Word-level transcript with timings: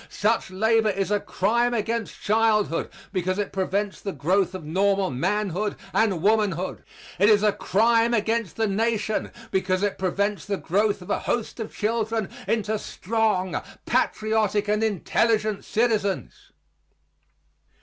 Such 0.09 0.49
labor 0.49 0.89
is 0.89 1.11
a 1.11 1.19
crime 1.19 1.75
against 1.75 2.21
childhood 2.23 2.89
because 3.13 3.37
it 3.37 3.51
prevents 3.53 4.01
the 4.01 4.11
growth 4.11 4.55
of 4.55 4.63
normal 4.65 5.11
manhood 5.11 5.75
and 5.93 6.23
womanhood. 6.23 6.81
It 7.19 7.29
is 7.29 7.43
a 7.43 7.51
crime 7.51 8.11
against 8.11 8.55
the 8.55 8.65
Nation 8.65 9.29
because 9.51 9.83
it 9.83 9.99
prevents 9.99 10.45
the 10.45 10.57
growth 10.57 11.03
of 11.03 11.11
a 11.11 11.19
host 11.19 11.59
of 11.59 11.71
children 11.75 12.29
into 12.47 12.79
strong, 12.79 13.61
patriotic 13.85 14.67
and 14.67 14.83
intelligent 14.83 15.65
citizens. 15.65 16.33